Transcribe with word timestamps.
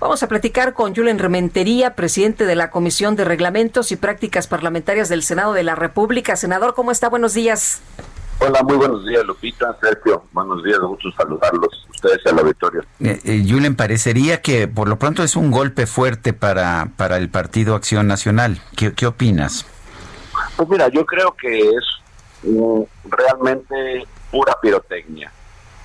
Vamos 0.00 0.22
a 0.22 0.28
platicar 0.28 0.74
con 0.74 0.94
Julen 0.94 1.18
Rementería, 1.18 1.96
presidente 1.96 2.46
de 2.46 2.54
la 2.54 2.70
Comisión 2.70 3.16
de 3.16 3.24
Reglamentos 3.24 3.90
y 3.90 3.96
Prácticas 3.96 4.46
Parlamentarias 4.46 5.08
del 5.08 5.24
Senado 5.24 5.52
de 5.54 5.64
la 5.64 5.74
República. 5.74 6.36
Senador, 6.36 6.74
¿cómo 6.74 6.92
está? 6.92 7.08
Buenos 7.08 7.34
días. 7.34 7.82
Hola, 8.38 8.62
muy 8.62 8.76
buenos 8.76 9.04
días, 9.04 9.24
Lupita, 9.24 9.76
Sergio. 9.80 10.22
Buenos 10.30 10.62
días, 10.62 10.78
gusto 10.78 11.10
saludarlos, 11.16 11.88
ustedes 11.90 12.24
a 12.24 12.32
la 12.32 12.42
victoria. 12.42 12.82
Eh, 13.00 13.18
eh, 13.24 13.44
Julen, 13.48 13.74
parecería 13.74 14.40
que 14.40 14.68
por 14.68 14.88
lo 14.88 15.00
pronto 15.00 15.24
es 15.24 15.34
un 15.34 15.50
golpe 15.50 15.88
fuerte 15.88 16.32
para, 16.32 16.90
para 16.96 17.16
el 17.16 17.28
Partido 17.28 17.74
Acción 17.74 18.06
Nacional. 18.06 18.60
¿Qué, 18.76 18.92
qué 18.92 19.06
opinas? 19.06 19.66
Pues 20.56 20.68
mira, 20.68 20.86
yo 20.88 21.04
creo 21.04 21.34
que 21.34 21.58
es 21.58 21.84
mm, 22.44 22.82
realmente 23.10 24.06
pura 24.30 24.56
pirotecnia, 24.62 25.32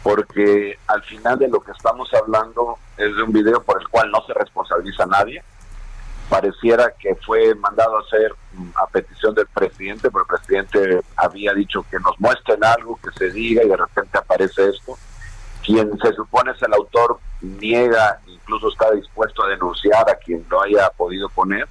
porque 0.04 0.78
al 0.88 1.02
final 1.04 1.40
de 1.40 1.48
lo 1.48 1.62
que 1.62 1.72
estamos 1.72 2.14
hablando 2.14 2.78
es 2.98 3.16
de 3.16 3.24
un 3.24 3.32
video 3.32 3.64
por 3.64 3.82
el 3.82 3.88
cual 3.88 4.12
no 4.12 4.22
se 4.28 4.34
responsabiliza 4.34 5.04
a 5.04 5.08
nadie. 5.08 5.42
Pareciera 6.30 6.94
que 7.00 7.16
fue 7.16 7.56
mandado 7.56 7.98
a 7.98 8.02
hacer 8.02 8.36
mm, 8.54 8.70
a 8.76 8.88
petición 8.88 9.34
del 9.34 9.48
presidente, 9.48 10.12
pero 10.12 10.26
el 10.26 10.38
presidente 10.38 11.00
había 11.16 11.54
dicho 11.54 11.86
que 11.90 12.00
nos 12.00 12.20
muestren 12.20 12.64
algo, 12.64 13.00
que 13.02 13.12
se 13.18 13.32
diga 13.32 13.64
y 13.64 13.70
de 13.70 13.78
repente 13.78 14.18
aparece 14.18 14.70
esto. 14.70 14.98
Quien 15.66 15.98
se 16.00 16.12
supone 16.14 16.52
es 16.52 16.62
el 16.62 16.74
autor 16.74 17.20
niega, 17.42 18.20
incluso 18.28 18.70
está 18.70 18.92
dispuesto 18.92 19.44
a 19.44 19.50
denunciar 19.50 20.10
a 20.10 20.16
quien 20.16 20.46
lo 20.50 20.62
haya 20.62 20.90
podido 20.90 21.30
poner. 21.30 21.68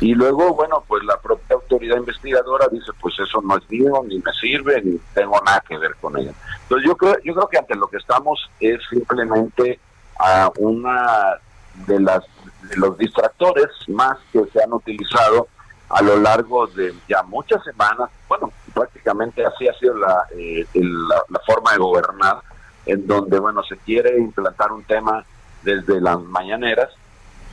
Y 0.00 0.14
luego, 0.14 0.54
bueno, 0.54 0.82
pues 0.88 1.04
la 1.04 1.18
propia 1.18 1.56
autoridad 1.56 1.98
investigadora 1.98 2.68
dice, 2.72 2.90
pues 3.00 3.14
eso 3.20 3.42
no 3.42 3.58
es 3.58 3.70
mío, 3.70 4.02
ni 4.06 4.18
me 4.18 4.32
sirve, 4.32 4.80
ni 4.82 4.98
tengo 5.14 5.38
nada 5.44 5.62
que 5.66 5.76
ver 5.76 5.94
con 6.00 6.16
ella. 6.16 6.32
Entonces 6.62 6.88
yo 6.88 6.96
creo, 6.96 7.16
yo 7.22 7.34
creo 7.34 7.48
que 7.48 7.58
ante 7.58 7.74
lo 7.74 7.86
que 7.86 7.98
estamos 7.98 8.50
es 8.60 8.80
simplemente 8.88 9.78
a 10.18 10.50
una 10.58 11.38
de 11.86 12.00
las 12.00 12.24
de 12.62 12.76
los 12.76 12.96
distractores 12.98 13.68
más 13.88 14.18
que 14.32 14.44
se 14.52 14.62
han 14.62 14.72
utilizado 14.72 15.48
a 15.88 16.02
lo 16.02 16.18
largo 16.18 16.66
de 16.68 16.94
ya 17.08 17.22
muchas 17.24 17.62
semanas, 17.64 18.10
bueno, 18.28 18.52
prácticamente 18.72 19.44
así 19.44 19.66
ha 19.66 19.74
sido 19.74 19.94
la, 19.96 20.24
eh, 20.36 20.64
la 20.74 21.40
forma 21.44 21.72
de 21.72 21.78
gobernar, 21.78 22.38
en 22.86 23.06
donde, 23.06 23.38
bueno, 23.40 23.62
se 23.64 23.76
quiere 23.78 24.16
implantar 24.18 24.72
un 24.72 24.84
tema 24.84 25.24
desde 25.62 26.00
las 26.00 26.20
mañaneras, 26.20 26.90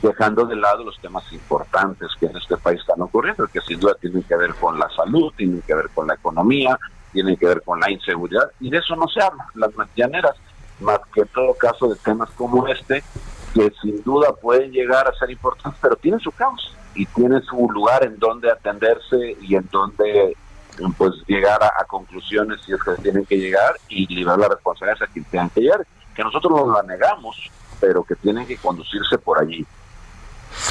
dejando 0.02 0.44
de 0.44 0.56
lado 0.56 0.84
los 0.84 0.98
temas 1.00 1.24
importantes 1.32 2.08
que 2.18 2.26
en 2.26 2.36
este 2.36 2.56
país 2.56 2.80
están 2.80 3.00
ocurriendo, 3.00 3.46
que 3.48 3.60
sin 3.60 3.80
duda 3.80 3.94
tienen 4.00 4.22
que 4.22 4.36
ver 4.36 4.54
con 4.54 4.78
la 4.78 4.88
salud, 4.90 5.32
tienen 5.36 5.62
que 5.62 5.74
ver 5.74 5.88
con 5.94 6.06
la 6.06 6.14
economía, 6.14 6.78
tienen 7.12 7.36
que 7.36 7.46
ver 7.46 7.62
con 7.62 7.80
la 7.80 7.90
inseguridad, 7.90 8.50
y 8.60 8.70
de 8.70 8.78
eso 8.78 8.94
no 8.96 9.08
se 9.08 9.20
habla, 9.20 9.46
las 9.54 9.74
mañaneras, 9.74 10.36
más 10.80 11.00
que 11.12 11.22
en 11.22 11.28
todo 11.28 11.54
caso 11.54 11.88
de 11.88 11.96
temas 11.96 12.30
como 12.30 12.68
este, 12.68 13.02
que 13.54 13.72
sin 13.82 14.02
duda 14.04 14.32
pueden 14.32 14.70
llegar 14.70 15.08
a 15.08 15.12
ser 15.14 15.30
importantes, 15.30 15.80
pero 15.82 15.96
tienen 15.96 16.20
su 16.20 16.30
caos 16.30 16.76
y 16.94 17.06
tienen 17.06 17.42
su 17.42 17.68
lugar 17.70 18.04
en 18.04 18.18
donde 18.18 18.50
atenderse 18.50 19.36
y 19.40 19.56
en 19.56 19.68
donde 19.70 20.36
pues 20.96 21.12
llegar 21.26 21.60
a, 21.62 21.84
conclusiones 21.84 22.60
si 22.64 22.72
es 22.72 22.82
que 22.82 23.02
tienen 23.02 23.24
que 23.24 23.36
llegar 23.36 23.74
y 23.88 24.06
liberar 24.14 24.38
las 24.38 24.50
responsabilidades 24.50 25.08
a 25.08 25.12
quien 25.12 25.24
tengan 25.24 25.50
que 25.50 25.62
llegar, 25.62 25.84
que 26.14 26.22
nosotros 26.22 26.52
no 26.52 26.72
la 26.72 26.82
negamos, 26.82 27.50
pero 27.80 28.04
que 28.04 28.14
tienen 28.14 28.46
que 28.46 28.56
conducirse 28.56 29.18
por 29.18 29.40
allí. 29.40 29.66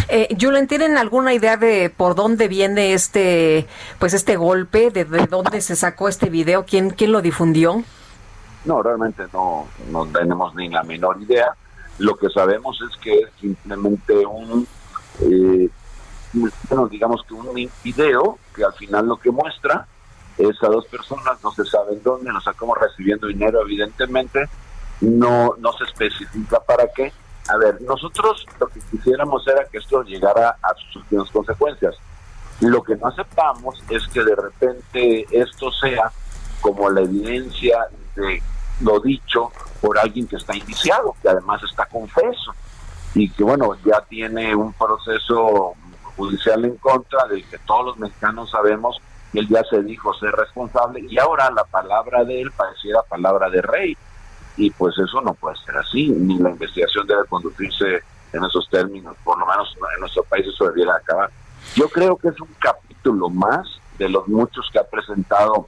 Eh, 0.10 0.36
Julen, 0.40 0.68
¿tienen 0.68 0.98
alguna 0.98 1.34
idea 1.34 1.58
de 1.58 1.90
por 1.90 2.16
dónde 2.16 2.48
viene 2.48 2.94
este, 2.94 3.68
pues 4.00 4.14
este 4.14 4.36
golpe, 4.36 4.92
de, 4.92 5.06
de 5.06 5.28
dónde 5.28 5.62
se 5.62 5.76
sacó 5.76 6.08
este 6.08 6.30
video, 6.30 6.66
quién, 6.66 6.90
quién 6.90 7.12
lo 7.12 7.22
difundió? 7.22 7.84
No, 8.66 8.84
realmente 8.84 9.24
no, 9.34 9.68
no 9.90 10.06
tenemos 10.08 10.54
ni 10.56 10.70
la 10.70 10.84
menor 10.84 11.22
idea. 11.22 11.54
Lo 12.00 12.16
que 12.16 12.30
sabemos 12.30 12.80
es 12.90 12.98
que 12.98 13.14
es 13.14 13.30
simplemente 13.40 14.26
un, 14.26 14.68
eh, 15.22 15.70
bueno, 16.70 16.88
digamos 16.88 17.24
que 17.24 17.34
un 17.34 17.70
video 17.84 18.38
que 18.56 18.64
al 18.64 18.74
final 18.74 19.08
lo 19.08 19.18
que 19.18 19.32
muestra 19.32 19.88
es 20.38 20.62
a 20.62 20.68
dos 20.68 20.86
personas, 20.86 21.44
no 21.44 21.52
se 21.52 21.66
sabe 21.66 21.94
en 21.94 22.04
dónde, 22.04 22.32
no 22.32 22.40
sé 22.42 22.52
cómo 22.56 22.76
recibiendo 22.76 23.28
dinero, 23.28 23.62
evidentemente, 23.62 24.48
no, 25.02 25.56
no 25.58 25.74
se 25.74 25.86
especifica 25.86 26.60
para 26.60 26.88
qué. 26.96 27.12
A 27.48 27.58
ver, 27.58 27.82
nosotros 27.82 28.46
lo 28.60 28.68
que 28.68 28.80
quisiéramos 28.92 29.48
era 29.48 29.66
que 29.66 29.78
esto 29.78 30.04
llegara 30.04 30.58
a 30.62 30.74
sus 30.76 30.98
últimas 30.98 31.32
consecuencias. 31.32 31.96
Lo 32.60 32.84
que 32.84 32.96
no 32.96 33.08
aceptamos 33.08 33.82
es 33.90 34.08
que 34.08 34.24
de 34.24 34.36
repente 34.36 35.26
esto 35.32 35.72
sea 35.72 36.12
como 36.60 36.90
la 36.90 37.02
evidencia 37.02 37.78
de 38.16 38.42
lo 38.82 39.00
dicho 39.00 39.52
por 39.82 39.98
alguien 39.98 40.28
que 40.28 40.36
está 40.36 40.56
indiciado, 40.56 41.16
que 41.22 41.30
además 41.30 41.62
está 41.64 41.86
confeso 41.86 42.54
y 43.14 43.30
que 43.30 43.44
bueno, 43.44 43.76
ya 43.86 44.02
tiene 44.02 44.56
un 44.56 44.74
proceso 44.74 45.74
judicial 46.16 46.66
en 46.66 46.76
contra 46.78 47.26
del 47.28 47.48
que 47.48 47.58
todos 47.60 47.86
los 47.86 47.98
mexicanos 47.98 48.50
sabemos 48.52 49.00
que 49.32 49.40
él 49.40 49.48
ya 49.48 49.64
se 49.64 49.82
dijo 49.84 50.14
ser 50.16 50.32
responsable 50.32 51.06
y 51.08 51.18
ahora 51.18 51.50
la 51.52 51.64
palabra 51.64 52.24
de 52.24 52.42
él 52.42 52.52
pareciera 52.52 53.02
palabra 53.04 53.50
de 53.50 53.62
rey 53.62 53.98
y 54.58 54.72
pues 54.72 54.98
eso 54.98 55.22
no 55.22 55.34
puede 55.36 55.56
ser 55.58 55.78
así, 55.78 56.10
ni 56.10 56.38
la 56.40 56.50
investigación 56.50 57.06
debe 57.08 57.26
conducirse 57.26 58.02
en 58.34 58.44
esos 58.44 58.68
términos, 58.70 59.16
por 59.24 59.38
lo 59.38 59.46
menos 59.46 59.74
en 59.94 60.00
nuestro 60.00 60.24
país 60.24 60.46
eso 60.48 60.66
debiera 60.66 60.96
acabar. 60.96 61.30
Yo 61.76 61.88
creo 61.90 62.18
que 62.18 62.30
es 62.30 62.42
un 62.42 62.50
capítulo 62.60 63.30
más 63.30 63.68
de 63.98 64.10
los 64.10 64.28
muchos 64.28 64.68
que 64.72 64.80
ha 64.80 64.84
presentado 64.84 65.68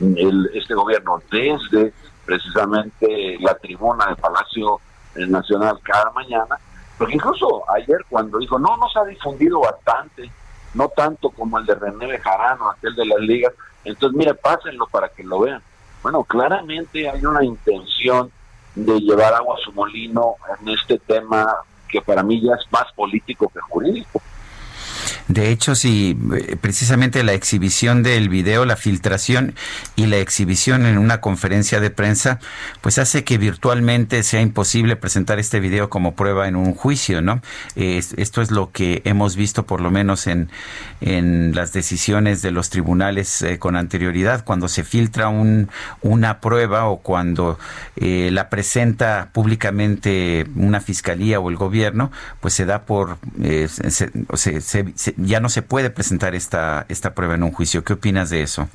el, 0.00 0.50
este 0.54 0.74
gobierno 0.74 1.20
desde 1.30 1.92
precisamente 2.24 3.38
la 3.40 3.54
tribuna 3.54 4.06
del 4.06 4.16
Palacio 4.16 4.80
Nacional 5.14 5.80
cada 5.82 6.10
mañana, 6.12 6.58
porque 6.96 7.14
incluso 7.14 7.64
ayer 7.70 8.04
cuando 8.08 8.38
dijo, 8.38 8.58
no, 8.58 8.76
no 8.76 8.88
se 8.88 8.98
ha 8.98 9.04
difundido 9.04 9.60
bastante, 9.60 10.30
no 10.74 10.88
tanto 10.90 11.30
como 11.30 11.58
el 11.58 11.66
de 11.66 11.74
René 11.74 12.06
Bejarano, 12.06 12.70
aquel 12.70 12.94
de 12.94 13.06
las 13.06 13.20
ligas, 13.20 13.52
entonces 13.84 14.16
mire, 14.16 14.34
pásenlo 14.34 14.86
para 14.86 15.08
que 15.08 15.24
lo 15.24 15.40
vean. 15.40 15.62
Bueno, 16.02 16.24
claramente 16.24 17.08
hay 17.08 17.24
una 17.24 17.44
intención 17.44 18.30
de 18.74 19.00
llevar 19.00 19.34
agua 19.34 19.56
a 19.56 19.64
su 19.64 19.72
molino 19.72 20.36
en 20.60 20.68
este 20.68 20.98
tema 20.98 21.54
que 21.88 22.00
para 22.00 22.22
mí 22.22 22.40
ya 22.40 22.54
es 22.54 22.70
más 22.70 22.92
político 22.92 23.48
que 23.48 23.60
jurídico. 23.60 24.22
De 25.28 25.50
hecho, 25.50 25.74
sí, 25.74 26.16
eh, 26.38 26.56
precisamente 26.58 27.22
la 27.22 27.34
exhibición 27.34 28.02
del 28.02 28.30
video, 28.30 28.64
la 28.64 28.76
filtración 28.76 29.54
y 29.94 30.06
la 30.06 30.16
exhibición 30.16 30.86
en 30.86 30.96
una 30.96 31.20
conferencia 31.20 31.80
de 31.80 31.90
prensa, 31.90 32.38
pues 32.80 32.98
hace 32.98 33.24
que 33.24 33.36
virtualmente 33.36 34.22
sea 34.22 34.40
imposible 34.40 34.96
presentar 34.96 35.38
este 35.38 35.60
video 35.60 35.90
como 35.90 36.14
prueba 36.14 36.48
en 36.48 36.56
un 36.56 36.72
juicio, 36.74 37.20
¿no? 37.20 37.42
Es- 37.76 38.14
esto 38.16 38.40
es 38.40 38.50
lo 38.50 38.72
que 38.72 39.02
hemos 39.04 39.36
visto 39.36 39.66
por 39.66 39.82
lo 39.82 39.90
menos 39.90 40.26
en, 40.26 40.48
en 41.02 41.54
las 41.54 41.74
decisiones 41.74 42.40
de 42.40 42.50
los 42.50 42.70
tribunales 42.70 43.42
eh, 43.42 43.58
con 43.58 43.76
anterioridad, 43.76 44.44
cuando 44.46 44.66
se 44.66 44.82
filtra 44.82 45.28
un, 45.28 45.68
una 46.00 46.40
prueba 46.40 46.86
o 46.86 47.00
cuando 47.00 47.58
eh, 47.96 48.30
la 48.32 48.48
presenta 48.48 49.28
públicamente 49.34 50.46
una 50.56 50.80
fiscalía 50.80 51.38
o 51.38 51.50
el 51.50 51.56
gobierno, 51.56 52.10
pues 52.40 52.54
se 52.54 52.64
da 52.64 52.86
por, 52.86 53.18
eh, 53.42 53.68
se- 53.68 53.90
se- 54.34 54.60
se- 54.62 55.14
ya 55.18 55.40
no 55.40 55.48
se 55.48 55.62
puede 55.62 55.90
presentar 55.90 56.34
esta, 56.34 56.86
esta 56.88 57.14
prueba 57.14 57.34
en 57.34 57.42
un 57.42 57.52
juicio. 57.52 57.84
¿Qué 57.84 57.92
opinas 57.92 58.30
de 58.30 58.42
eso? 58.42 58.68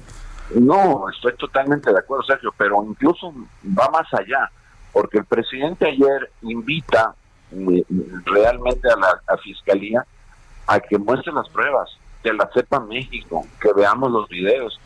No, 0.53 1.09
estoy 1.09 1.33
totalmente 1.37 1.91
de 1.91 1.97
acuerdo, 1.97 2.23
Sergio, 2.25 2.53
pero 2.55 2.83
incluso 2.87 3.33
va 3.65 3.89
más 3.89 4.13
allá, 4.13 4.51
porque 4.91 5.17
el 5.17 5.25
presidente 5.25 5.87
ayer 5.87 6.31
invita 6.43 7.15
eh, 7.51 7.83
realmente 8.25 8.87
a 8.89 8.95
la 8.97 9.37
fiscalía 9.37 10.05
a 10.67 10.79
que 10.79 10.97
muestre 10.97 11.33
las 11.33 11.49
pruebas, 11.49 11.89
que 12.21 12.33
la 12.33 12.49
sepa 12.53 12.79
México, 12.79 13.45
que 13.59 13.73
veamos 13.73 14.11
los 14.11 14.29
videos, 14.29 14.79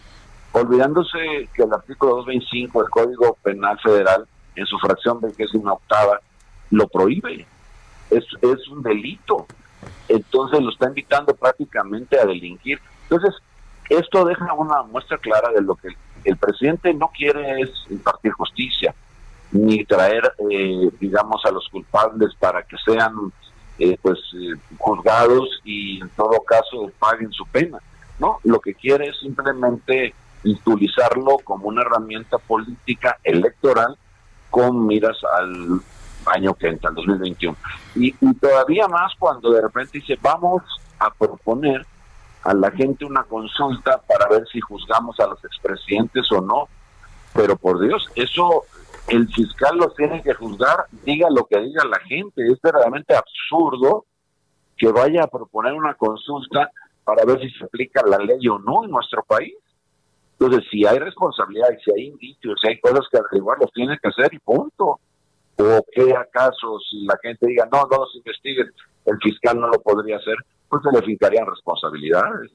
olvidándose 0.52 1.50
que 1.54 1.64
el 1.64 1.74
artículo 1.74 2.18
225 2.18 2.82
del 2.82 2.90
Código 2.90 3.38
Penal 3.44 3.80
Federal, 3.80 4.28
en 4.56 4.66
su 4.66 4.78
fracción 4.80 5.20
una 5.54 5.74
octava, 5.74 6.20
lo 6.72 6.88
prohíbe. 6.88 7.46
Es, 8.10 8.26
es 8.42 8.68
un 8.70 8.82
delito. 8.82 9.46
Entonces 10.08 10.62
lo 10.62 10.70
está 10.70 10.88
invitando 10.88 11.36
prácticamente 11.36 12.20
a 12.20 12.26
delinquir. 12.26 12.80
Entonces, 13.10 13.36
esto 13.90 14.26
deja 14.26 14.54
una 14.54 14.84
muestra 14.84 15.18
clara 15.18 15.52
de 15.52 15.62
lo 15.62 15.76
que 15.76 15.90
el 16.24 16.38
presidente 16.38 16.94
no 16.94 17.10
quiere 17.16 17.62
es 17.62 17.70
impartir 17.90 18.32
justicia, 18.34 18.94
ni 19.52 19.86
traer, 19.86 20.34
eh, 20.50 20.90
digamos, 21.00 21.46
a 21.46 21.52
los 21.52 21.68
culpables 21.70 22.36
para 22.40 22.64
que 22.64 22.76
sean 22.86 23.32
eh, 23.80 23.98
pues 24.02 24.20
eh, 24.34 24.60
juzgados 24.78 25.62
y 25.64 26.02
en 26.02 26.10
todo 26.10 26.42
caso 26.42 26.92
paguen 27.00 27.32
su 27.32 27.46
pena. 27.46 27.80
No, 28.20 28.40
lo 28.44 28.60
que 28.60 28.74
quiere 28.74 29.10
es 29.10 29.20
simplemente 29.20 30.14
utilizarlo 30.44 31.38
como 31.44 31.68
una 31.68 31.82
herramienta 31.82 32.38
política 32.40 33.20
electoral 33.24 33.98
con 34.50 34.88
miras 34.88 35.18
al 35.38 35.82
año 36.30 36.54
que 36.54 36.68
entra, 36.68 36.90
al 36.90 36.96
2021. 36.96 37.56
Y, 37.96 38.08
y 38.20 38.34
todavía 38.36 38.88
más 38.88 39.14
cuando 39.18 39.52
de 39.52 39.62
repente 39.62 40.00
dice, 40.00 40.18
vamos 40.22 40.64
a 41.00 41.10
proponer 41.12 41.86
a 42.44 42.54
la 42.54 42.72
gente 42.72 43.06
una 43.06 43.24
consulta 43.24 44.02
para 44.08 44.28
ver 44.30 44.48
si 44.52 44.62
juzgamos 44.62 45.20
a 45.20 45.28
los 45.28 45.44
expresidentes 45.44 46.32
o 46.32 46.42
no. 46.42 46.68
Pero 47.34 47.56
por 47.58 47.80
Dios, 47.80 48.10
eso 48.16 48.64
el 49.08 49.28
fiscal 49.34 49.78
lo 49.78 49.90
tiene 49.92 50.22
que 50.22 50.34
juzgar, 50.34 50.86
diga 51.04 51.30
lo 51.30 51.46
que 51.46 51.60
diga 51.60 51.84
la 51.86 52.00
gente. 52.00 52.46
Es 52.48 52.60
verdaderamente 52.62 53.16
absurdo 53.16 54.06
que 54.78 54.92
vaya 54.92 55.24
a 55.24 55.28
proponer 55.28 55.74
una 55.74 55.94
consulta 55.96 56.72
para 57.04 57.26
ver 57.26 57.40
si 57.40 57.50
se 57.52 57.64
aplica 57.64 58.02
la 58.06 58.18
ley 58.18 58.48
o 58.48 58.60
no 58.60 58.84
en 58.84 58.92
nuestro 58.92 59.24
país. 59.24 59.56
Entonces, 60.40 60.70
si 60.70 60.86
hay 60.86 61.00
responsabilidad 61.00 61.70
y 61.72 61.84
si 61.84 61.92
hay 61.92 62.08
indicios, 62.08 62.60
si 62.62 62.68
hay 62.68 62.80
cosas 62.80 63.06
que 63.12 63.18
averiguar, 63.18 63.58
los 63.60 63.72
tiene 63.72 63.98
que 63.98 64.10
hacer 64.10 64.34
y 64.34 64.40
punto. 64.40 65.00
¿O 65.58 65.86
qué 65.92 66.14
acaso 66.16 66.80
si 66.90 67.06
la 67.06 67.18
gente 67.22 67.48
diga, 67.48 67.68
no, 67.72 67.88
no 67.90 67.98
los 67.98 68.16
investiguen, 68.16 68.72
el 69.06 69.18
fiscal 69.18 69.60
no 69.60 69.68
lo 69.68 69.82
podría 69.82 70.18
hacer? 70.18 70.36
Pues 70.70 70.84
se 70.84 70.92
le 70.92 71.04
fijarían 71.04 71.48
responsabilidades. 71.48 72.52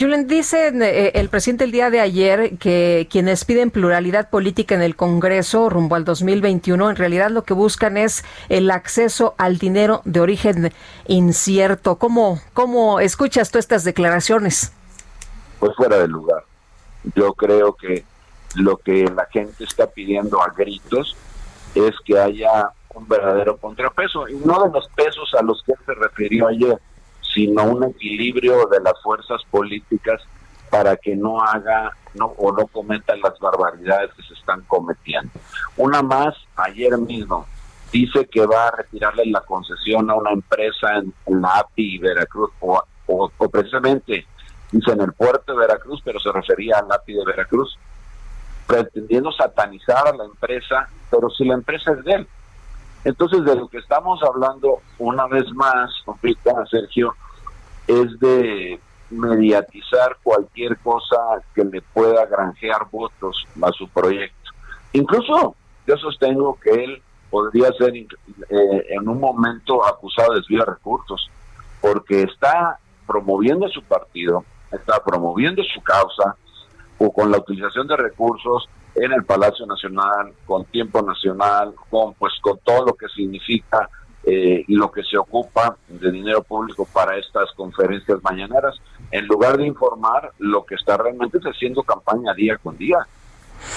Julen, 0.00 0.26
dice 0.26 0.68
eh, 0.68 1.12
el 1.14 1.28
presidente 1.28 1.64
el 1.64 1.70
día 1.70 1.90
de 1.90 2.00
ayer 2.00 2.58
que 2.58 3.06
quienes 3.10 3.44
piden 3.44 3.70
pluralidad 3.70 4.30
política 4.30 4.74
en 4.74 4.82
el 4.82 4.96
Congreso 4.96 5.68
rumbo 5.68 5.94
al 5.94 6.04
2021, 6.04 6.90
en 6.90 6.96
realidad 6.96 7.30
lo 7.30 7.44
que 7.44 7.54
buscan 7.54 7.96
es 7.96 8.24
el 8.48 8.70
acceso 8.70 9.34
al 9.38 9.58
dinero 9.58 10.00
de 10.04 10.20
origen 10.20 10.72
incierto. 11.06 11.98
¿Cómo, 11.98 12.40
cómo 12.54 12.98
escuchas 12.98 13.50
tú 13.50 13.58
estas 13.58 13.84
declaraciones? 13.84 14.72
Pues 15.60 15.76
fuera 15.76 15.98
de 15.98 16.08
lugar. 16.08 16.42
Yo 17.14 17.34
creo 17.34 17.74
que 17.74 18.04
lo 18.56 18.78
que 18.78 19.04
la 19.04 19.26
gente 19.26 19.64
está 19.64 19.86
pidiendo 19.86 20.42
a 20.42 20.48
gritos 20.48 21.16
es 21.74 21.94
que 22.04 22.18
haya 22.18 22.70
un 22.94 23.08
verdadero 23.08 23.56
contrapeso, 23.56 24.28
y 24.28 24.34
no 24.34 24.62
de 24.64 24.70
los 24.70 24.88
pesos 24.90 25.32
a 25.38 25.42
los 25.42 25.62
que 25.64 25.72
se 25.84 25.94
refirió 25.94 26.48
ayer, 26.48 26.78
sino 27.34 27.64
un 27.64 27.84
equilibrio 27.84 28.66
de 28.66 28.80
las 28.80 29.00
fuerzas 29.02 29.42
políticas 29.50 30.20
para 30.70 30.96
que 30.96 31.16
no 31.16 31.40
haga 31.40 31.92
no 32.14 32.26
o 32.36 32.52
no 32.52 32.66
cometa 32.66 33.16
las 33.16 33.38
barbaridades 33.38 34.10
que 34.14 34.22
se 34.22 34.34
están 34.34 34.62
cometiendo. 34.62 35.30
Una 35.76 36.02
más, 36.02 36.34
ayer 36.56 36.96
mismo, 36.98 37.46
dice 37.90 38.26
que 38.26 38.46
va 38.46 38.68
a 38.68 38.76
retirarle 38.76 39.26
la 39.26 39.40
concesión 39.40 40.10
a 40.10 40.14
una 40.14 40.32
empresa 40.32 40.96
en, 40.96 41.40
la 41.40 41.58
API 41.58 41.98
Veracruz, 41.98 42.50
o, 42.60 42.82
o, 43.06 43.30
precisamente 43.50 44.26
dice 44.70 44.92
en 44.92 45.00
el 45.02 45.12
puerto 45.12 45.52
de 45.52 45.58
Veracruz, 45.58 46.00
pero 46.04 46.18
se 46.20 46.32
refería 46.32 46.78
al 46.78 46.90
API 46.90 47.14
de 47.14 47.24
Veracruz, 47.24 47.78
pretendiendo 48.66 49.32
satanizar 49.32 50.08
a 50.08 50.16
la 50.16 50.24
empresa, 50.24 50.88
pero 51.12 51.28
si 51.28 51.44
la 51.44 51.54
empresa 51.54 51.92
es 51.92 52.04
de 52.04 52.12
él. 52.12 52.28
Entonces, 53.04 53.44
de 53.44 53.54
lo 53.54 53.68
que 53.68 53.78
estamos 53.78 54.20
hablando 54.22 54.80
una 54.98 55.26
vez 55.26 55.44
más, 55.52 55.90
Sergio, 56.70 57.14
es 57.86 58.18
de 58.18 58.80
mediatizar 59.10 60.16
cualquier 60.22 60.78
cosa 60.78 61.18
que 61.54 61.64
le 61.64 61.82
pueda 61.82 62.24
granjear 62.24 62.88
votos 62.90 63.46
a 63.60 63.70
su 63.72 63.86
proyecto. 63.88 64.50
Incluso 64.94 65.54
yo 65.86 65.96
sostengo 65.98 66.58
que 66.58 66.70
él 66.70 67.02
podría 67.28 67.70
ser 67.72 67.94
eh, 67.94 68.06
en 68.48 69.06
un 69.06 69.20
momento 69.20 69.84
acusado 69.84 70.32
de 70.32 70.40
desvío 70.40 70.60
de 70.60 70.72
recursos, 70.72 71.30
porque 71.82 72.22
está 72.22 72.78
promoviendo 73.06 73.68
su 73.68 73.82
partido, 73.82 74.44
está 74.70 75.02
promoviendo 75.04 75.62
su 75.64 75.82
causa, 75.82 76.36
o 76.98 77.12
con 77.12 77.30
la 77.30 77.38
utilización 77.38 77.86
de 77.88 77.96
recursos 77.96 78.68
en 78.94 79.12
el 79.12 79.24
Palacio 79.24 79.66
Nacional, 79.66 80.32
con 80.46 80.64
tiempo 80.66 81.02
nacional, 81.02 81.74
con 81.90 82.14
pues 82.14 82.32
con 82.40 82.58
todo 82.58 82.86
lo 82.86 82.94
que 82.94 83.08
significa 83.08 83.88
eh, 84.24 84.64
y 84.68 84.74
lo 84.74 84.90
que 84.90 85.02
se 85.02 85.18
ocupa 85.18 85.76
de 85.88 86.10
dinero 86.10 86.42
público 86.42 86.86
para 86.92 87.16
estas 87.16 87.50
conferencias 87.56 88.22
mañaneras, 88.22 88.76
en 89.10 89.26
lugar 89.26 89.56
de 89.56 89.66
informar 89.66 90.32
lo 90.38 90.64
que 90.64 90.76
está 90.76 90.96
realmente 90.96 91.38
haciendo 91.38 91.82
campaña 91.82 92.34
día 92.34 92.56
con 92.58 92.76
día, 92.76 92.98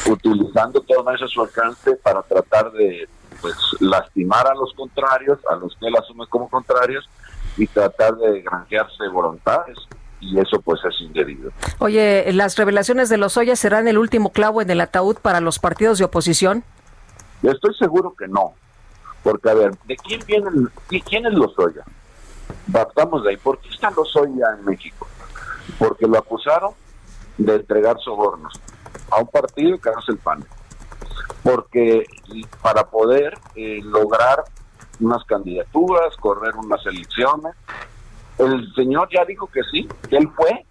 utilizando 0.09 0.81
todo 0.81 1.09
eso 1.12 1.25
a 1.25 1.29
su 1.29 1.41
alcance 1.41 1.95
para 1.95 2.21
tratar 2.21 2.71
de 2.73 3.07
pues 3.41 3.56
lastimar 3.79 4.47
a 4.47 4.53
los 4.53 4.73
contrarios, 4.73 5.39
a 5.50 5.56
los 5.56 5.75
que 5.75 5.88
él 5.88 5.95
asume 5.95 6.25
como 6.27 6.50
contrarios, 6.50 7.09
y 7.57 7.67
tratar 7.67 8.15
de 8.15 8.41
granjearse 8.41 9.07
voluntades 9.12 9.77
y 10.25 10.39
eso 10.39 10.60
pues 10.62 10.80
es 10.86 11.01
indebido. 11.01 11.51
Oye, 11.80 12.31
¿las 12.33 12.57
revelaciones 12.57 13.10
de 13.10 13.18
los 13.18 13.38
Ollas 13.38 13.60
serán 13.60 13.88
el 13.88 13.98
último 13.98 14.31
clavo 14.31 14.62
en 14.62 14.69
el 14.69 14.81
ataúd 14.81 15.18
para 15.18 15.39
los 15.39 15.60
partidos 15.60 15.98
de 16.00 16.06
oposición? 16.06 16.63
Estoy 17.44 17.75
seguro 17.75 18.16
que 18.18 18.27
no, 18.27 18.54
porque 19.24 19.50
a 19.50 19.54
ver, 19.54 19.72
¿de 19.86 19.95
quién 19.98 20.22
vienen, 20.25 20.69
quién 20.88 21.25
es 21.25 21.33
Lozoya? 21.33 21.83
Partamos 22.72 23.24
de 23.24 23.31
ahí, 23.31 23.38
¿por 23.38 23.60
qué 23.60 23.69
está 23.69 23.92
Lozoya 23.92 24.56
en 24.57 24.66
México? 24.66 25.07
Porque 25.77 26.07
lo 26.07 26.18
acusaron 26.18 26.74
de 27.38 27.56
entregar 27.56 27.98
sobornos 28.00 28.60
a 29.12 29.19
un 29.19 29.27
partido 29.27 29.77
que 29.77 29.89
es 29.89 30.10
el 30.10 30.18
PAN, 30.18 30.44
porque 31.44 32.06
para 32.62 32.88
poder 32.89 33.38
eh, 33.56 33.80
lograr 33.83 34.44
unas 35.00 35.24
candidaturas, 35.25 36.16
correr 36.18 36.56
unas 36.56 36.83
elecciones, 36.86 37.54
el 38.38 38.74
señor 38.74 39.10
ya 39.12 39.26
dijo 39.26 39.48
que 39.48 39.62
sí, 39.72 39.88
que 40.10 40.18
él 40.18 40.30
fue. 40.36 40.66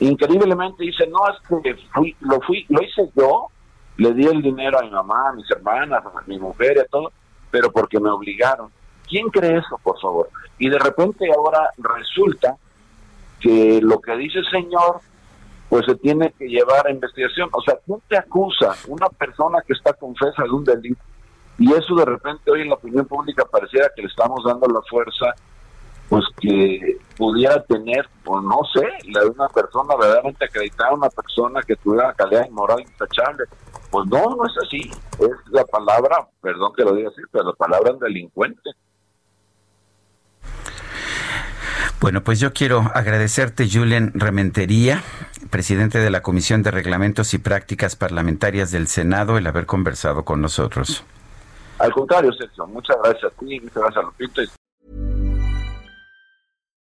Increíblemente 0.00 0.84
dice, 0.84 1.06
no, 1.06 1.18
es 1.28 1.62
que 1.62 1.74
fui, 1.92 2.16
lo 2.20 2.40
fui, 2.42 2.64
lo 2.68 2.82
hice 2.82 3.10
yo, 3.16 3.48
le 3.96 4.12
di 4.12 4.26
el 4.26 4.42
dinero 4.42 4.78
a 4.78 4.82
mi 4.82 4.90
mamá, 4.90 5.30
a 5.30 5.32
mis 5.32 5.50
hermanas, 5.50 6.04
a 6.04 6.22
mi 6.26 6.38
mujer 6.38 6.78
a 6.80 6.84
todo, 6.84 7.10
pero 7.50 7.72
porque 7.72 7.98
me 7.98 8.10
obligaron. 8.10 8.70
¿Quién 9.08 9.28
cree 9.30 9.58
eso, 9.58 9.78
por 9.82 9.98
favor? 10.00 10.28
Y 10.58 10.68
de 10.68 10.78
repente 10.78 11.26
ahora 11.34 11.70
resulta 11.78 12.56
que 13.40 13.80
lo 13.82 14.00
que 14.00 14.16
dice 14.16 14.40
el 14.40 14.50
señor, 14.50 15.00
pues 15.68 15.84
se 15.86 15.96
tiene 15.96 16.32
que 16.38 16.46
llevar 16.46 16.86
a 16.86 16.92
investigación. 16.92 17.48
O 17.52 17.62
sea, 17.62 17.78
¿quién 17.84 17.98
te 18.08 18.16
acusa? 18.16 18.74
Una 18.86 19.08
persona 19.08 19.58
que 19.66 19.72
está 19.72 19.92
confesa 19.94 20.42
de 20.42 20.50
un 20.50 20.64
delito. 20.64 21.02
Y 21.58 21.72
eso 21.72 21.94
de 21.96 22.04
repente 22.04 22.50
hoy 22.50 22.62
en 22.62 22.68
la 22.68 22.76
opinión 22.76 23.06
pública 23.06 23.44
pareciera 23.44 23.90
que 23.94 24.02
le 24.02 24.08
estamos 24.08 24.44
dando 24.44 24.68
la 24.68 24.80
fuerza 24.82 25.34
pues 26.08 26.24
que 26.40 26.96
pudiera 27.16 27.62
tener, 27.64 28.08
o 28.24 28.40
no 28.40 28.60
sé, 28.72 28.86
la 29.12 29.20
de 29.20 29.28
una 29.28 29.48
persona 29.48 29.94
verdaderamente 29.96 30.44
acreditada, 30.44 30.94
una 30.94 31.10
persona 31.10 31.60
que 31.62 31.76
tuviera 31.76 32.14
calidad 32.14 32.48
moral 32.50 32.80
intachable. 32.80 33.44
Pues 33.90 34.06
no, 34.06 34.36
no 34.36 34.46
es 34.46 34.52
así. 34.64 34.90
Es 35.18 35.52
la 35.52 35.64
palabra, 35.64 36.28
perdón 36.40 36.72
que 36.76 36.84
lo 36.84 36.94
diga 36.94 37.08
así, 37.08 37.22
pero 37.30 37.44
la 37.44 37.52
palabra 37.52 37.92
es 37.92 38.00
delincuente. 38.00 38.70
Bueno, 42.00 42.22
pues 42.22 42.38
yo 42.38 42.52
quiero 42.52 42.84
agradecerte, 42.94 43.68
Julian 43.68 44.12
Rementería, 44.14 45.02
presidente 45.50 45.98
de 45.98 46.10
la 46.10 46.22
Comisión 46.22 46.62
de 46.62 46.70
Reglamentos 46.70 47.34
y 47.34 47.38
Prácticas 47.38 47.96
Parlamentarias 47.96 48.70
del 48.70 48.86
Senado, 48.86 49.36
el 49.36 49.46
haber 49.46 49.66
conversado 49.66 50.24
con 50.24 50.40
nosotros. 50.40 51.04
Al 51.78 51.92
contrario, 51.92 52.32
Sergio, 52.32 52.66
muchas 52.68 52.96
gracias 53.02 53.32
a 53.32 53.40
ti, 53.40 53.60
muchas 53.60 53.82
gracias 53.82 53.96
a 53.96 54.06
Lupito. 54.06 54.42